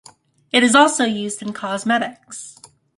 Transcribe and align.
It 0.51 0.63
is 0.63 0.73
also 0.73 1.03
used 1.03 1.43
in 1.43 1.53
cosmetics. 1.53 2.57